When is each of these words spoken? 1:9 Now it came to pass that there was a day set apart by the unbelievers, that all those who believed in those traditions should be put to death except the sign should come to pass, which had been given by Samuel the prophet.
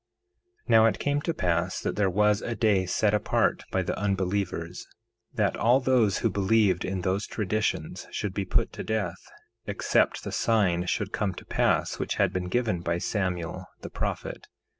1:9 0.63 0.69
Now 0.69 0.85
it 0.87 0.97
came 0.97 1.21
to 1.21 1.31
pass 1.31 1.79
that 1.79 1.95
there 1.95 2.09
was 2.09 2.41
a 2.41 2.55
day 2.55 2.87
set 2.87 3.13
apart 3.13 3.61
by 3.69 3.83
the 3.83 3.95
unbelievers, 3.99 4.87
that 5.31 5.55
all 5.55 5.79
those 5.79 6.17
who 6.25 6.29
believed 6.31 6.83
in 6.83 7.01
those 7.01 7.27
traditions 7.27 8.07
should 8.09 8.33
be 8.33 8.43
put 8.43 8.73
to 8.73 8.83
death 8.83 9.23
except 9.67 10.23
the 10.23 10.31
sign 10.31 10.87
should 10.87 11.11
come 11.11 11.35
to 11.35 11.45
pass, 11.45 11.99
which 11.99 12.15
had 12.15 12.33
been 12.33 12.49
given 12.49 12.79
by 12.79 12.97
Samuel 12.97 13.67
the 13.81 13.91
prophet. 13.91 14.47